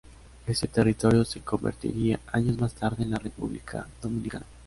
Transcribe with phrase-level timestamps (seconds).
[0.47, 4.47] Este territorio se convertiría años más tarde en la República Dominicana.